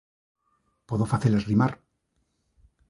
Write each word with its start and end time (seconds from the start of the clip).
Podo 0.87 1.05
facelas 1.11 1.47
rimar. 1.49 1.73